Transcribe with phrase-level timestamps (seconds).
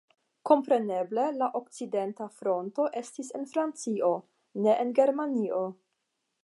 [0.49, 4.13] Kompreneble, la okcidenta fronto estis en Francio,
[4.65, 5.65] ne en Germanio.